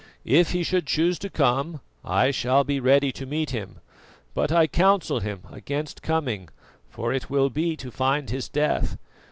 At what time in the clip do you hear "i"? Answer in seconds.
2.03-2.31, 4.51-4.65